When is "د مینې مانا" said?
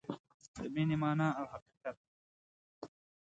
0.59-1.27